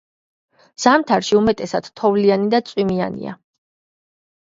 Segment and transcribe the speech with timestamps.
[0.85, 3.35] ზამთარში უმეტესად თოვლიანი და წვიმიანია.